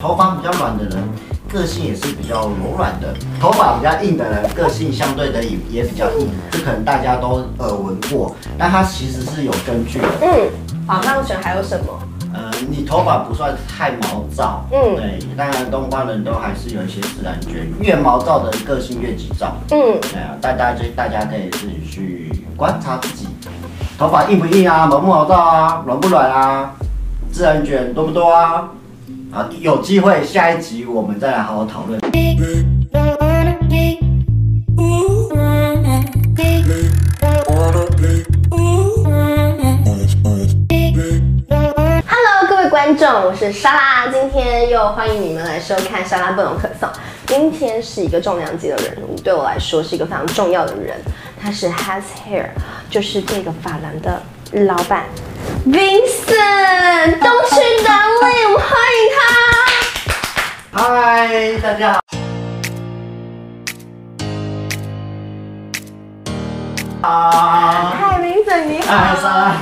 [0.00, 0.96] 头发比较软的人，
[1.52, 3.08] 个性也是比较柔软的；
[3.40, 6.28] 头发比较硬的人，个性相对的也也比较硬。
[6.52, 10.06] 这可能大家都耳闻过，但它其实是有根据的。
[10.20, 10.50] 嗯，
[10.86, 11.86] 好，那选还有什么？
[12.32, 19.56] 呃，你头发不算太毛躁，嗯对，当然东方人都还是有一些自然卷，越毛躁的个性越急躁。
[19.72, 23.26] 嗯，对啊，大家就大家可以自己去观察自己，
[23.98, 26.70] 头发硬不硬啊，毛不毛躁啊，软不软啊，
[27.32, 28.68] 自然卷多不多啊？
[29.30, 32.00] 啊，有机会下一集我们再来好好讨论。
[42.06, 46.88] Hello，各位观众，我是莎拉，今天又欢迎你们来收看《莎拉不懂可颂》。
[47.26, 50.96] 今天是一个重量级的人物，对我来说是一个非常重要的人，
[51.38, 52.46] 他是 Has Hair，
[52.88, 54.22] 就是这个发廊的
[54.64, 55.04] 老板
[55.66, 59.18] Vincent 东区达利，我们欢迎他。
[60.78, 62.00] 嗨，大家好。
[67.00, 68.86] 啊，嗨，Vincent 你好。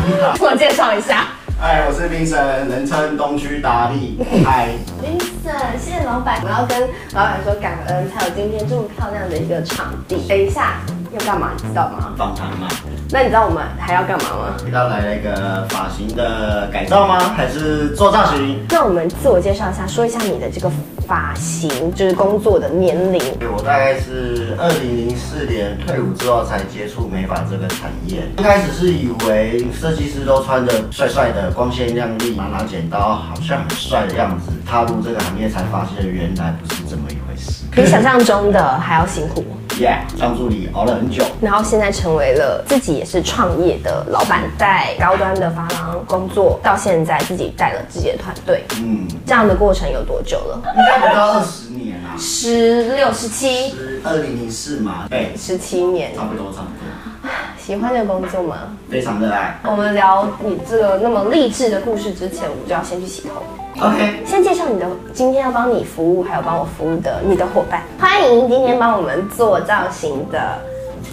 [0.07, 0.33] 你好。
[0.37, 1.27] 自我介绍一下
[1.59, 4.19] 嗨，我是冰神，人称东区达利。
[4.45, 4.69] 嗨
[5.03, 6.83] ，，Vincent，谢谢老板，我要跟
[7.15, 10.17] 老板说感恩，才有今天这么漂亮的一个场地。
[10.29, 10.83] 等一下
[11.13, 12.13] 要干嘛，你知道吗？
[12.15, 12.69] 访谈嘛，
[13.11, 14.57] 那你知道我们还要干嘛吗？
[14.71, 17.19] 要来一个发型的改造吗？
[17.35, 18.63] 还是做造型？
[18.69, 20.71] 那我们自我介绍一下，说一下你的这个
[21.07, 23.21] 发型，就是工作的年龄。
[23.55, 28.23] 我大概是二零零四年退伍之后才接触美发这个产业。
[28.39, 34.53] 一开始是以为设计师都穿的帅帅的、光鲜亮丽，拿拿剪刀好像很帅的样子。
[34.67, 37.65] 踏入这个行业才发现原来不是这么一回事。
[37.71, 39.45] 比想象中的还要辛苦，
[39.81, 41.25] 耶，当助理熬了很久。
[41.41, 50.63] 然后现在成为了自己也是创业的老板，在高端的发廊工作，到现在自己带了自己的团队，嗯，这样的过程有多久了？
[50.77, 55.07] 应该不到二十年啊，十六、十七、是二零零四嘛？
[55.11, 56.15] 对，十七年。
[56.17, 58.57] 差不多差不多，喜欢这个工作吗？
[58.91, 59.59] 非常热爱。
[59.65, 63.43] 我们聊你这个那么励志的故事之前，我们就要先去洗头。
[63.79, 67.83] OK，先介绍你的今天要帮你服务，还有帮我服务的你的伙伴。
[68.01, 70.59] 欢迎今天帮我们做造型的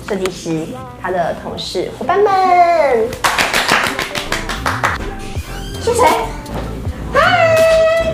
[0.08, 0.66] 设计师，
[1.02, 2.32] 他的同事伙伴们。
[5.82, 6.06] 是谁？
[7.14, 8.14] 嗨，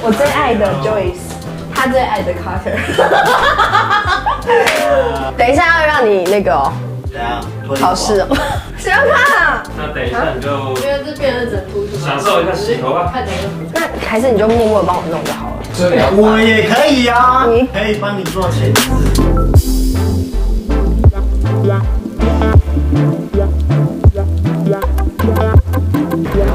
[0.00, 1.34] 我最爱的 Joyce，
[1.74, 2.78] 他最爱的 Carter。
[5.36, 6.72] 等一下要让你那个哦
[7.12, 8.28] 等一下脱衣服啊考试哦，
[8.78, 9.62] 谁要看啊？
[9.76, 10.48] 那等一下你就
[10.80, 13.10] 因为这变成整突出来，享受一下洗头吧。
[13.12, 15.56] 看哪个那还是你就默默地帮我弄就好了。
[15.76, 18.80] 这里要我也可以啊你，可以帮你做前置。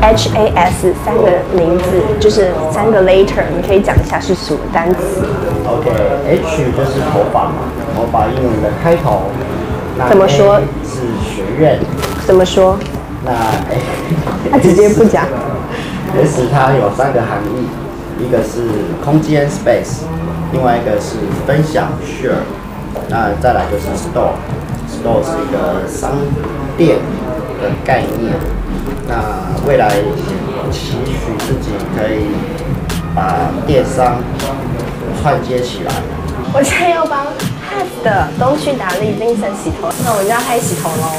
[0.02, 5.24] H A S 三个名字就是三个 later，你可以讲一下是什么单词
[5.68, 7.54] ？OK，H 就是头发嘛，
[7.96, 9.24] 头发英文的开头。
[9.98, 11.80] 那怎么说是学院，
[12.26, 12.78] 怎么说？
[13.26, 13.82] 那 A
[14.52, 15.26] 他直接不讲。
[16.16, 18.62] S 它有三个含义，一个是
[19.04, 20.04] 空间 space，
[20.52, 22.46] 另外一个是分享 share，
[23.10, 26.12] 那再来就是 store，store 是一个商
[26.78, 26.98] 店
[27.62, 28.34] 的概念。
[29.08, 29.16] 那
[29.68, 29.90] 未来
[30.72, 32.28] 期许自己可以
[33.14, 34.20] 把电商
[35.22, 35.92] 串接起来。
[36.54, 37.26] 我现在要帮
[38.04, 41.12] 的东区达利 Vincent 洗头，那我们就要开始洗头喽。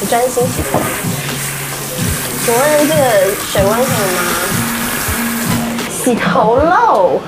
[0.00, 0.78] 我专心洗头。
[2.44, 3.02] 请问这个
[3.50, 3.84] 水温可以
[4.14, 4.18] 吗？
[5.90, 7.20] 洗头喽！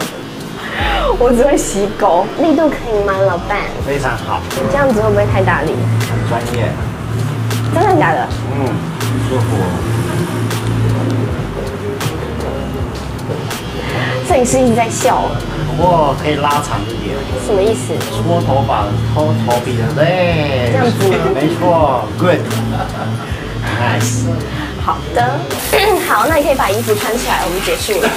[1.19, 3.59] 我只会洗狗，力度可以吗，老板？
[3.85, 4.41] 非常好，
[4.71, 5.75] 这样子会不会太大力？
[6.09, 6.71] 很专业，
[7.75, 8.29] 真的假的？
[8.55, 8.71] 嗯，
[9.29, 9.47] 舒服。
[14.29, 15.23] 摄影师一直在笑，
[15.57, 17.17] 不过可以拉长一点，
[17.47, 17.95] 什么意思？
[18.11, 20.73] 搓头发、搓头皮的对。
[20.73, 22.41] 这样子吗没错，good。
[23.79, 24.27] Nice。
[24.85, 25.39] 好的，
[26.09, 28.11] 好，那你可以把衣服穿起来，我们结束了。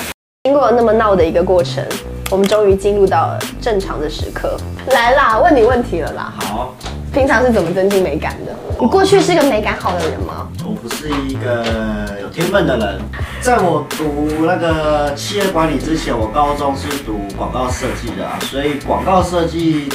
[0.44, 1.86] 经过那么闹的一个过程，
[2.32, 4.58] 我们终于进入到了正常的时刻。
[4.92, 6.34] 来啦，问你问题了啦。
[6.38, 6.74] 好，
[7.14, 8.56] 平常是怎么增进美感的？
[8.80, 10.48] 你过去是一个美感好的人吗？
[10.64, 13.02] 我不是一个有天分的人。
[13.42, 19.90] 在我读那个企业管理之前，我高中是读广告设计的啊，所以广告设计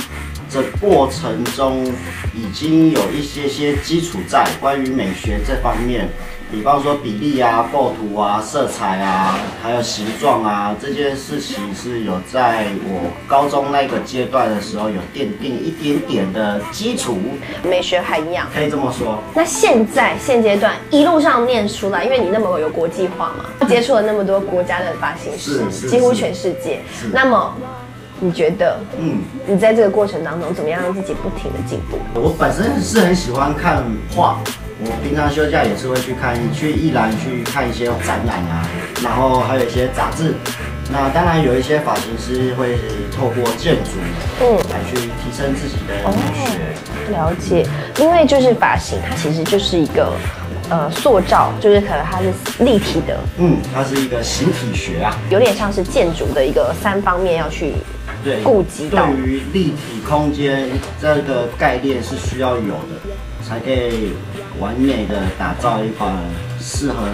[0.52, 1.86] 的过程中
[2.34, 6.10] 已经有一些些基础在关于美学这方面。
[6.50, 17.18] 比方说比例啊、构图啊、色彩啊，还有形状啊，这件事情是有在我高中那个阶段的时候有奠定一点点的基础，
[17.64, 18.46] 美学涵养。
[18.54, 19.18] 可以这么说。
[19.34, 26.80] 那现在现阶段一路上念出来，因为你那么有国际化嘛， 接触了那么多国家的发型师，几乎全世界。
[27.12, 27.52] 那么
[28.20, 31.98] 你觉得嗯，你在这个过程当中，怎么样让自己不停的进步？
[32.14, 33.84] 我本身是很喜欢看
[34.14, 34.38] 画，
[34.78, 38.68] 我平常休假也是会去看，去艺兰去看一些展览啊，
[39.02, 40.34] 然后还有一些杂志。
[40.92, 42.76] 那当然有一些发型师会
[43.10, 43.90] 透过建筑，
[44.40, 47.10] 嗯来去提升自己的美学。
[47.10, 47.66] 了解，
[47.98, 50.12] 因为就是发型，它其实就是一个
[50.68, 52.30] 呃塑造，就是可能它是
[52.62, 55.16] 立体的，嗯，它是一个形体学啊。
[55.30, 57.72] 有点像是建筑的一个三方面要去
[58.26, 60.68] 对，顾及到对于立体空间
[61.00, 62.98] 这个概念是需要有的，
[63.48, 64.14] 才可以
[64.58, 66.12] 完美的打造一款
[66.60, 67.06] 适合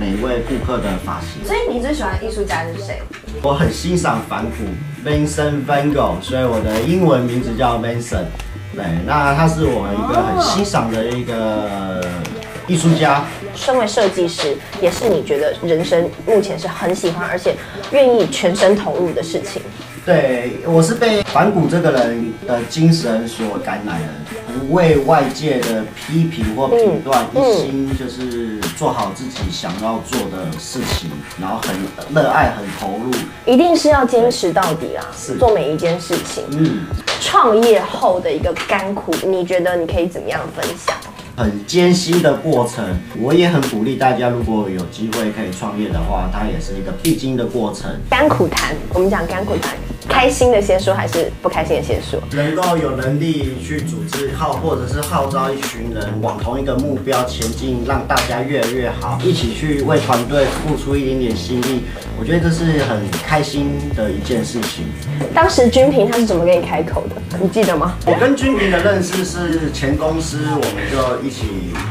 [0.00, 1.44] 每位顾客的发型。
[1.44, 3.02] 所以你最喜欢的艺术家是谁？
[3.42, 4.64] 我很欣赏梵谷
[5.06, 8.24] Vincent Van Gogh，所以我的英文名字叫 Vincent。
[8.74, 12.02] 对，那他是我一个很欣赏的一个
[12.66, 13.22] 艺术家。
[13.54, 17.54] 身为设计师，也是你觉得人生目前是很喜欢，而且
[17.92, 19.60] 愿意全身投入的事情。
[20.04, 31.10] 对，我是被反骨这个人的精神所感染的，不为外界的批评或评断，嗯一心就是做好自己想要做的事情，
[31.40, 31.74] 然后很
[32.14, 33.10] 热爱、很投入。
[33.46, 36.44] 一定是要坚持到底啊是，做每一件事情。
[36.50, 36.80] 嗯，
[37.22, 40.94] 创业后的一个甘苦，你觉得你可以怎么样分享？
[41.36, 42.84] 很艰辛的过程，
[43.18, 47.90] 我也很鼓励大家，如果有机会可以创业的话，它也是一个必经的过程。
[48.10, 49.74] 甘苦谈，我们讲甘苦谈，
[50.08, 52.20] 开心的先说还是不开心的先说？
[52.32, 61.84] 能够有能力去组织号，或者是号召一群人往同一个目标前进，让大家越来越好，一起去为团队付出一点点心力，
[62.18, 64.84] 我觉得这是很开心的一件事情。
[65.34, 67.38] 当时君平他是怎么跟你开口的？
[67.40, 67.94] 你记得吗？
[68.06, 71.46] 我跟君平的认识是前公司，我们就一起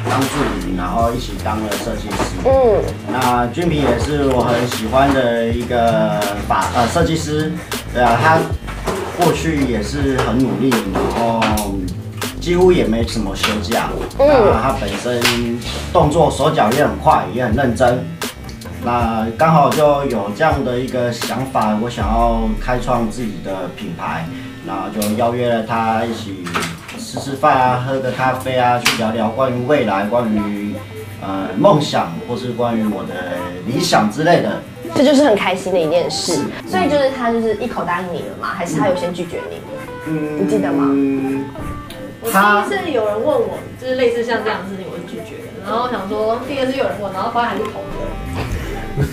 [0.09, 0.27] 当助
[0.67, 2.33] 理，然后一起当了设计师。
[2.45, 2.81] 嗯，
[3.11, 7.51] 那君平也是我很喜欢的一个法呃设计师，
[7.93, 8.39] 对啊，他
[9.23, 11.75] 过去也是很努力，然后
[12.41, 13.89] 几乎也没什么休假。
[14.17, 15.21] 嗯那他本身
[15.93, 18.03] 动作手脚也很快，也很认真。
[18.83, 24.25] 那刚好就有这样的一个想法，我想要开创自己的品牌，
[24.65, 26.43] 然后就邀约了他一起
[26.97, 30.73] 吃吃饭啊，喝个咖啡啊，去聊聊关于未来、关于
[31.21, 33.13] 呃梦想，或是关于我的
[33.67, 34.59] 理想之类的。
[34.95, 36.33] 这就是很开心的一件事。
[36.67, 38.49] 所以就是他就是一口答应你了吗？
[38.55, 39.57] 还是他有先拒绝你？
[40.05, 41.45] 嗯你记得吗嗯，
[42.21, 45.63] 我第一次有人问我，就是类似像这样的事情，我是拒绝的。
[45.65, 49.07] 然后我想说，第二次有人问，然后发现还是同一个人。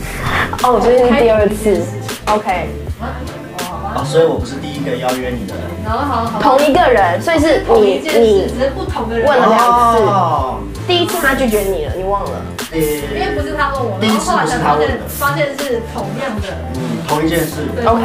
[0.64, 1.80] 哦，这是第二次。
[2.26, 2.68] OK，
[3.00, 5.62] 哦，好所以我不是第一个邀约你的人。
[5.84, 6.40] 然后好，好。
[6.42, 9.28] 同一个人，所以是你你只是不同的人。
[9.28, 9.58] 问了两
[9.94, 12.42] 次哦，第一次他拒绝你了，你忘了？
[12.72, 18.02] 呃因为不是他问我，第一次然后后来才发现不是他问的，发现是同样的，嗯，同一件事，OK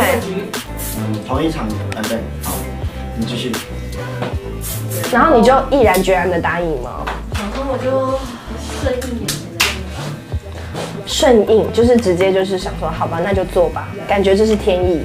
[0.97, 2.53] 嗯，同一场，呃，对，好，
[3.17, 3.51] 你继续。
[5.11, 7.05] 然后你就毅然决然的答应吗？
[7.35, 8.17] 想说我就
[8.81, 9.27] 顺应。
[11.05, 15.03] 顺应就是直接就是想说，好吧，那就做吧，感觉这是天意，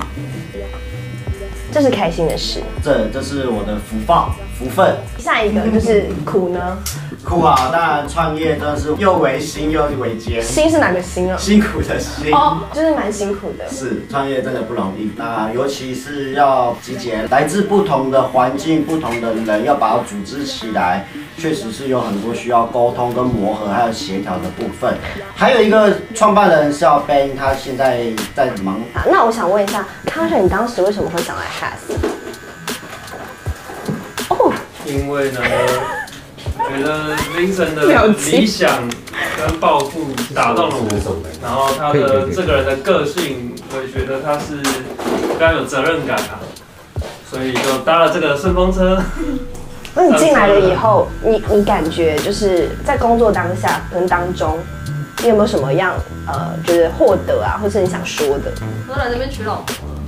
[1.73, 2.61] 这是开心的事。
[2.83, 6.79] 这这是我的福报福分，下一个就是苦呢，
[7.25, 7.71] 苦啊！
[7.73, 11.37] 当然创业真的是又为辛又为艰，辛是哪个辛啊？
[11.39, 12.33] 辛苦的辛。
[12.33, 13.69] 哦，就是蛮辛苦的。
[13.69, 21.07] 是创业真的不容易，那尤其是要集结来自不同的环境、不同的人，要把它组织起来，
[21.40, 24.94] 确实是有很多需要沟通跟磨合，还有协调的部分。
[25.35, 31.94] 还有一个创办人是要 Ben，他现在在忙好，那我想问一下，康仁，你当时为什么会想来 Has？
[34.28, 34.52] 哦，
[34.85, 35.40] 因为呢，
[36.68, 38.87] 觉得 Vincent 的理想
[39.38, 44.62] 跟抱负打动了我，然后他的这个人的个性，我也觉得他是
[45.38, 46.38] 非常有责任感啊，
[47.30, 49.02] 所以就搭了这个顺风车。
[49.94, 54.59] 那你进来了以后，你你感觉就是在工作当下跟当中，
[55.23, 55.94] 你有没有什么样
[56.26, 58.52] 呃就是获得啊，或是你想说的？
[58.88, 59.56] 我来这边娶老。
[59.62, 60.00] 婆了，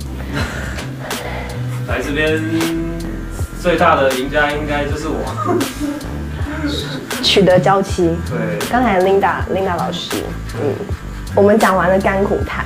[1.87, 2.41] 来这边
[3.61, 5.19] 最大的赢家应该就是我，
[7.21, 10.15] 取得娇妻，对，刚才 Linda Linda 老师，
[10.61, 10.73] 嗯，
[11.35, 12.63] 我们讲完了甘苦谈，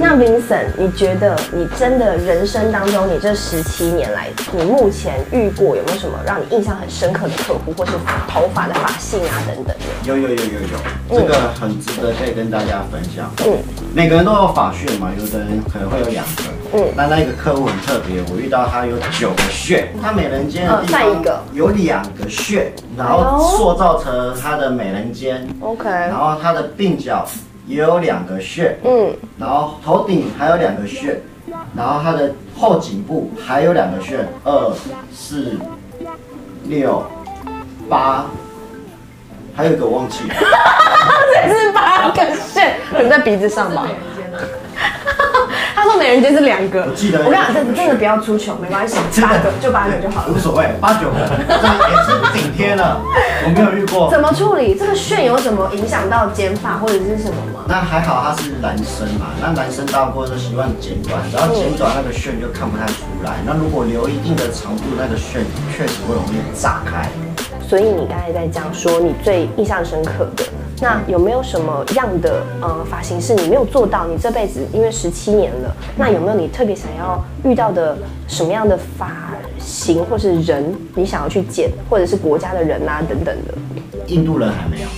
[0.00, 7.92] 那 Vincent，你觉得你真的人生当中，你这十七年来，你目前遇过有没有什么让你印象很深刻的客户，或是
[8.28, 9.76] 头发的发性啊等等的？
[10.02, 13.30] 有有有有有，这个很值得可以跟大家分享。
[13.46, 13.56] 嗯，
[13.94, 16.42] 每个人都有发旋嘛，有的人可能会有两个。
[16.72, 16.88] 嗯。
[16.96, 27.24] 那那个客户很特别，我遇到他有九个穴，他美人尖的呃地方有两个穴，然后塑造成他的美人尖，OK，然后他的鬓角
[27.70, 31.20] 也有两个穴，嗯，然后头顶还有两个穴，
[31.76, 34.72] 然后它的后颈部还有两个穴，二、
[35.14, 35.56] 四、
[36.64, 37.00] 六、
[37.88, 38.26] 八，
[39.54, 40.34] 还有一个我忘记了。
[41.46, 43.86] 这是八个穴，可能在鼻子上吧。
[45.96, 50.32] 美人尖是两个，我记得我跟你讲，真的真的不要出糗，没关系，八个就八个就好了。
[50.32, 51.16] 无所谓，八九个，
[51.48, 53.00] 这也是顶天了。
[53.44, 57.64] 我没有遇过怎，么处理这个炫有什么影响到剪发或者是什么吗？
[57.66, 63.34] 那还好他是男生嘛，那男生大部分都习惯剪短，只要剪短那个炫就看不太出来。
[63.46, 65.44] 那如果留一定的长度，那个炫
[65.76, 67.08] 确实会容易炸开。
[67.68, 70.44] 所以你刚才在讲说你最印象深刻的，
[70.80, 74.06] 那有没有什么样的呃发型是你没有做到？
[74.06, 77.96] 你这辈子因为十七年了，那有没有你特别想要遇到的
[78.26, 83.54] 什么样的发型或是人，你想要去剪，或者是国家的人啊等等的？
[84.06, 84.88] 印度人还没有，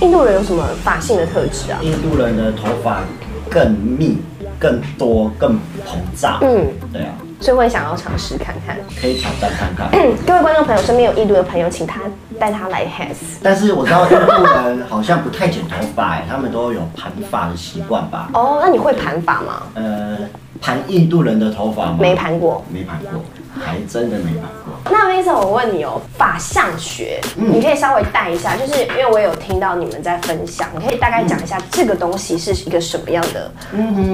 [0.00, 1.80] 印度人有什么发性的特质啊？
[1.82, 3.02] 印度人的头发
[3.50, 4.18] 更密、
[4.60, 6.38] 更多、更膨胀。
[6.40, 8.76] 嗯，对啊，所以会想要尝试看看。
[9.00, 9.90] 可以挑战看看。
[10.24, 12.00] 各位观众朋友，身边有印度的朋友，请他
[12.38, 13.38] 带他来 Has。
[13.42, 18.30] 但是我知道印度人好像不太剪头发，哎，他们都有盘发的习惯吧？
[18.34, 19.62] 哦，那你会盘发吗？
[19.74, 20.18] 呃，
[20.60, 21.96] 盘印度人的头发吗？
[22.00, 22.64] 没盘过。
[22.70, 23.20] 没盘过，
[23.64, 24.74] 还真的没盘过。
[24.88, 33.50] 那 Vincent，我问你哦，法相学，嗯你可以稍微带一下，就是因为我有听到你们在分享，你可以大概讲一下这个东西是一个什么样的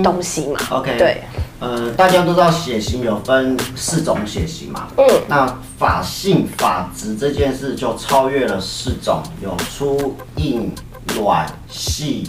[0.02, 1.23] 东西嘛 OK 对，
[1.62, 5.07] 呃，大家都知道血型有分四种血型嘛，嗯。
[5.28, 5.47] 那
[5.78, 10.73] 法性发质这件事就超越了四种，有粗、硬、
[11.14, 12.28] 软、细、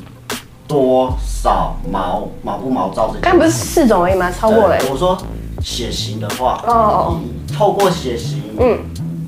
[0.67, 4.31] 多、少、毛、毛不毛躁这刚才不是四种而已吗？
[4.31, 4.75] 超过了。
[4.77, 4.89] 欸。
[4.91, 5.17] 我说
[5.63, 7.19] 血型的话，哦。
[7.19, 8.79] 你透过血型，嗯，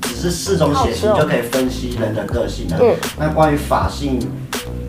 [0.02, 2.76] 只是四种血型就可以分析人的个性了。
[2.80, 2.94] 嗯。
[3.18, 4.20] 那关于法性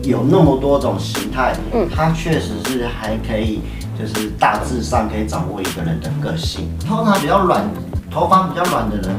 [0.04, 1.88] 有那么多种形态，嗯。
[1.92, 3.60] 它确实是还可以，
[3.98, 6.70] 就是大致上可以掌握一个人的个性。
[6.86, 7.64] 通常比较软，
[8.10, 9.10] 头发比较软的人。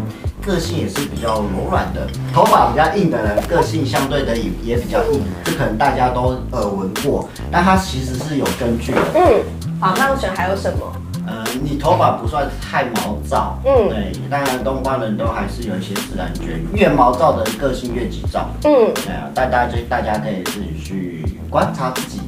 [0.42, 9.02] 个性也是比较柔软的，头发比较硬的人，个性相对的也也比较硬，这可能大家都耳闻过，但它其实是有根据的。
[9.16, 9.44] 嗯，
[9.82, 10.80] 好，那我选还有什么？
[11.28, 22.19] 呃，你头发不算太毛躁，嗯对，当然东方人都还是有一些自然卷，越毛躁的个性越急躁，嗯，对啊，大家就大家可以自己去观察自己，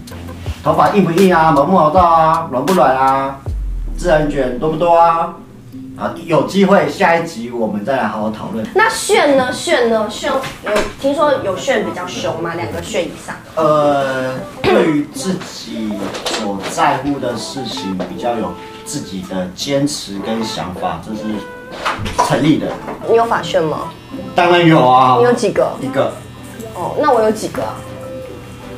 [0.63, 3.39] 头发硬不硬啊，毛不毛躁啊，软不软啊，
[3.97, 5.33] 自然卷多不多啊？
[5.97, 8.65] 啊，有机会下一集我们再来好好讨论。
[8.75, 9.51] 那炫呢？
[9.51, 10.07] 炫呢？
[10.07, 10.39] 炫有
[10.99, 12.53] 听说有炫比较凶吗？
[12.55, 13.35] 两个炫以上。
[13.55, 15.93] 呃，对于自己
[16.25, 18.53] 所在乎的事情比较有
[18.85, 22.67] 自己的坚持跟想法，这是成立的。
[23.09, 23.91] 你有法炫吗？
[24.35, 25.71] 当然有啊，你有几个？
[25.81, 26.11] 一个，
[26.75, 27.73] 哦，那我有几个啊？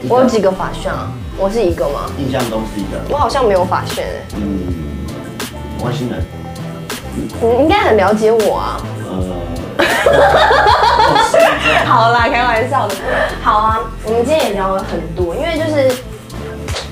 [0.07, 1.11] 个我有几个法炫啊？
[1.37, 2.09] 我是一个吗？
[2.17, 4.23] 印象中是一个，我好像没有发现哎。
[4.35, 4.63] 嗯，
[5.83, 6.25] 外星人，
[7.41, 8.79] 你应该很了解我啊。
[9.09, 9.83] 呃，
[11.85, 12.95] 好啦，开玩笑的。
[13.41, 15.91] 好啊，我们今天也聊了很多，因为就是，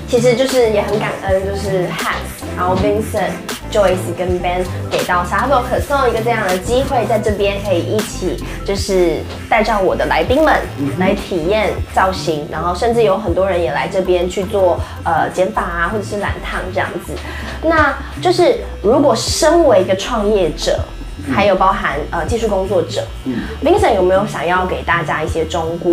[0.08, 3.30] 其实就是也很感恩，就是 Hans，然后 Vincent、
[3.72, 10.54] Joyce 跟 Ben 给到沙洛可颂一个这样的机会，在这边可以一起就是带上我的来宾们
[10.98, 17.14] 来体验造型，然后甚至有很多人也来这边去做呃剪发啊，或者是染烫这样子。
[17.62, 20.78] 那就是如果身为一个创业者，
[21.34, 23.06] 还有包含呃技术工作者
[23.64, 25.90] ，Vincent 有没有想要给大家一些忠告？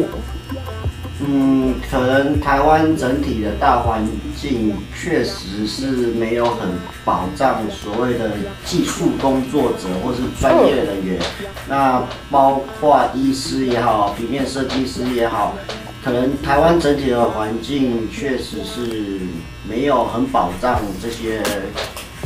[1.21, 4.07] 嗯，可能台湾整体的大环
[4.39, 6.69] 境确实是没有很
[7.03, 8.31] 保障所谓的
[8.65, 11.19] 技术工作者或是专业人员，
[11.67, 15.55] 那包括医师也好，平面设计师也好，
[16.01, 19.19] 可能台湾整体的环境确实是
[19.67, 21.43] 没有很保障这些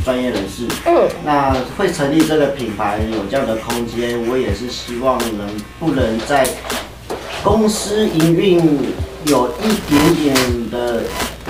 [0.04, 0.68] 专业人士。
[0.86, 5.48] 嗯，那会成立这个品牌有这样的空间，我也是希望能
[5.80, 6.46] 不能在
[7.44, 8.56] 公司营运
[9.26, 10.34] 有一点点
[10.70, 11.02] 的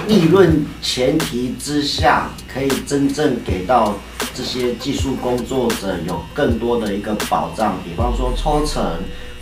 [0.08, 3.94] 利润前提之下，可以真正给到
[4.34, 8.84] 这些技术工作者有更多的一个保障，比方说抽成，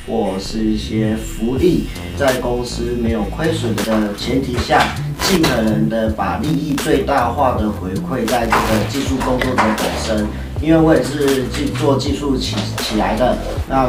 [0.06, 1.84] 或是一些福利，
[2.18, 10.28] 在公司没有亏损的前提下，尽可能的把利益最大化的回馈在这个技术工作者本身。
[10.60, 12.54] 因为我也是技做技术起
[12.84, 13.88] 起来的，那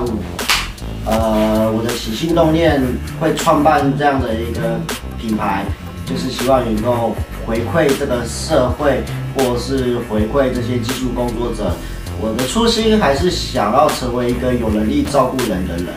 [1.05, 2.81] 呃我的起心动念
[3.19, 4.79] 会创办这样的一个
[5.19, 5.63] 品牌，
[6.05, 9.03] 就是希望能够回馈这个社会，
[9.35, 11.73] 或是回馈这些技术工作者。
[12.21, 15.87] 我的初心还是想要成为一个有能力照顾人的人。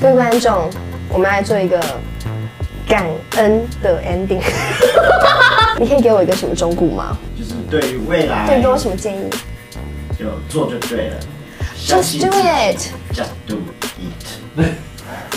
[0.00, 0.70] 各位观众，
[1.08, 1.80] 我们来做一个
[2.86, 4.42] 感恩的 ending。
[5.80, 7.18] 你可以给我一个什么忠告吗？
[7.36, 9.28] 就是对于未来，对，给我什么建议
[10.18, 11.16] 就做就对了。
[11.78, 12.78] ？Just do it。
[13.12, 13.65] Just do it。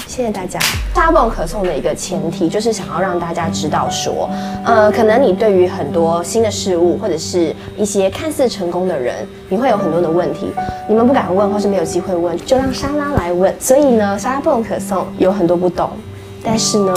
[0.08, 0.60] 谢谢大家。
[0.94, 4.30] 沙泵可颂的一个前提就是想要让大家知道说，
[4.66, 9.16] 呃，可能你对于很多新的事物或者是一些看似成功的人，
[9.48, 10.52] 你会有很多的问题，
[10.88, 13.54] 你们不敢问或是没有机会问，就让莎拉来问。
[13.60, 15.90] 所以呢，沙泵可颂有很多不懂，
[16.44, 16.94] 但是呢。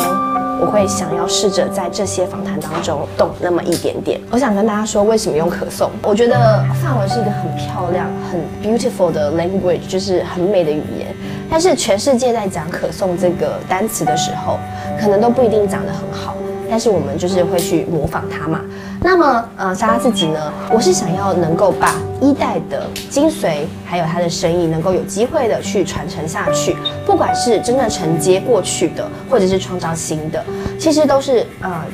[0.61, 4.21] 我会想要试着在这些访谈当中懂那么一点点。
[4.31, 5.91] 我想跟大家说，为什么用可颂？
[6.05, 11.13] 我觉得法文是一个很漂亮、很 beautiful 的 language，就是很美的语言。
[11.53, 14.59] 但是全世界在讲可颂这个单词的时候，
[14.99, 16.35] 可能都不一定讲得很好。
[16.71, 18.63] 但是我们就是会去模仿它嘛。
[19.03, 26.75] 那么，呃，莎拉自己呢，我是想要能够把一代的精髓，还有它的生意，能够有机会的去传承下去。
[27.05, 30.43] 不管是真的承接过去的，或者是创造新的，
[30.79, 31.85] 其实都是呃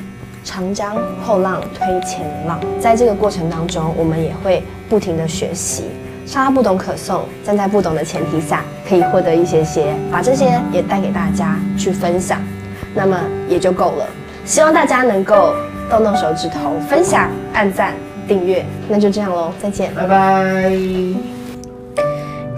[0.44, 0.96] 长江
[1.26, 2.60] 后浪推前浪。
[2.78, 5.82] 在这个过程当中，我们也会不停的学习。
[6.28, 12.38] 莎拉不懂可颂，站在不懂的前提下，可以获得一些些，把这些也带给大家去分享，
[12.94, 13.18] 那么
[13.48, 14.06] 也就够了。
[14.44, 15.54] 希望大家能够
[15.88, 17.94] 动动手指头，分享、按赞、
[18.26, 18.62] 订阅。
[18.90, 19.90] 那就这样喽，再见。
[19.94, 20.70] 拜拜。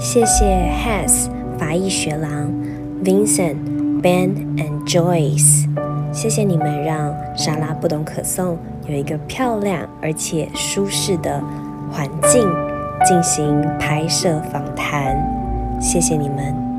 [0.01, 2.53] 谢谢 Has 法医学郎、
[3.05, 3.55] Vincent、
[4.03, 5.69] Ben and Joyce，
[6.13, 8.59] 谢谢你们让莎拉不懂可颂
[8.89, 11.41] 有一个漂亮而且舒适的
[11.93, 12.49] 环境
[13.05, 15.17] 进行拍摄访谈，
[15.81, 16.70] 谢谢你们。